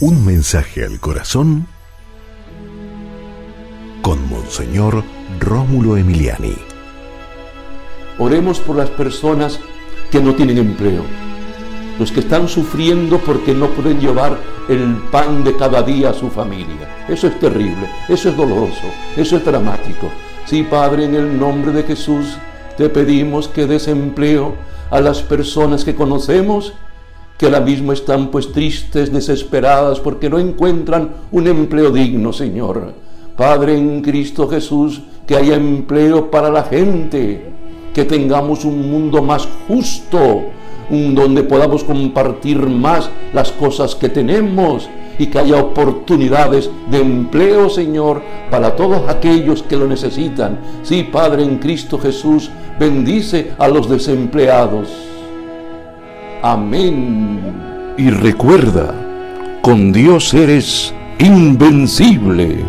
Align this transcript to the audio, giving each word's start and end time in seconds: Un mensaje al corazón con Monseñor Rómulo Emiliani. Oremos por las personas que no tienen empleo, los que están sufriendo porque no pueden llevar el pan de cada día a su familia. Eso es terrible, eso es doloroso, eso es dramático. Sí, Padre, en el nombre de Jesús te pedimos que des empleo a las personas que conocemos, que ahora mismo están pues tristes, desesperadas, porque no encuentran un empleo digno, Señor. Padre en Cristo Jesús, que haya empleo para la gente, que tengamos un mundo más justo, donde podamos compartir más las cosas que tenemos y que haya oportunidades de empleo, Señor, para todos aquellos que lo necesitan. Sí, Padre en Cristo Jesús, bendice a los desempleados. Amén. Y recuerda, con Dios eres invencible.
Un 0.00 0.26
mensaje 0.26 0.84
al 0.84 0.98
corazón 0.98 1.68
con 4.02 4.28
Monseñor 4.28 5.04
Rómulo 5.38 5.96
Emiliani. 5.96 6.56
Oremos 8.18 8.58
por 8.58 8.74
las 8.74 8.90
personas 8.90 9.60
que 10.10 10.20
no 10.20 10.34
tienen 10.34 10.58
empleo, 10.58 11.04
los 11.96 12.10
que 12.10 12.20
están 12.20 12.48
sufriendo 12.48 13.18
porque 13.18 13.54
no 13.54 13.70
pueden 13.70 14.00
llevar 14.00 14.36
el 14.68 14.96
pan 15.12 15.44
de 15.44 15.56
cada 15.56 15.80
día 15.82 16.10
a 16.10 16.14
su 16.14 16.28
familia. 16.28 17.06
Eso 17.08 17.28
es 17.28 17.38
terrible, 17.38 17.88
eso 18.08 18.30
es 18.30 18.36
doloroso, 18.36 18.88
eso 19.16 19.36
es 19.36 19.44
dramático. 19.44 20.10
Sí, 20.44 20.64
Padre, 20.64 21.04
en 21.04 21.14
el 21.14 21.38
nombre 21.38 21.70
de 21.70 21.84
Jesús 21.84 22.36
te 22.76 22.88
pedimos 22.88 23.46
que 23.46 23.66
des 23.66 23.86
empleo 23.86 24.56
a 24.90 25.00
las 25.00 25.22
personas 25.22 25.84
que 25.84 25.94
conocemos, 25.94 26.72
que 27.38 27.46
ahora 27.46 27.60
mismo 27.60 27.92
están 27.92 28.28
pues 28.28 28.52
tristes, 28.52 29.12
desesperadas, 29.12 30.00
porque 30.00 30.30
no 30.30 30.38
encuentran 30.38 31.10
un 31.32 31.46
empleo 31.46 31.90
digno, 31.90 32.32
Señor. 32.32 32.94
Padre 33.36 33.76
en 33.76 34.00
Cristo 34.02 34.48
Jesús, 34.48 35.02
que 35.26 35.36
haya 35.36 35.56
empleo 35.56 36.30
para 36.30 36.50
la 36.50 36.62
gente, 36.62 37.50
que 37.92 38.04
tengamos 38.04 38.64
un 38.64 38.90
mundo 38.90 39.22
más 39.22 39.48
justo, 39.66 40.44
donde 40.90 41.42
podamos 41.42 41.82
compartir 41.82 42.58
más 42.58 43.10
las 43.32 43.50
cosas 43.52 43.94
que 43.94 44.08
tenemos 44.08 44.88
y 45.18 45.26
que 45.26 45.38
haya 45.38 45.60
oportunidades 45.60 46.70
de 46.90 46.98
empleo, 46.98 47.70
Señor, 47.70 48.22
para 48.50 48.76
todos 48.76 49.08
aquellos 49.08 49.62
que 49.62 49.76
lo 49.76 49.86
necesitan. 49.86 50.58
Sí, 50.82 51.08
Padre 51.10 51.42
en 51.42 51.58
Cristo 51.58 51.98
Jesús, 51.98 52.50
bendice 52.78 53.52
a 53.58 53.68
los 53.68 53.88
desempleados. 53.88 55.13
Amén. 56.46 57.40
Y 57.96 58.10
recuerda, 58.10 58.94
con 59.62 59.94
Dios 59.94 60.34
eres 60.34 60.92
invencible. 61.18 62.62